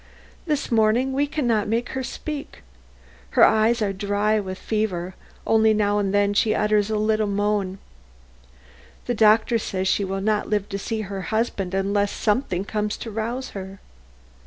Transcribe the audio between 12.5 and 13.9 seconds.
comes to rouse her.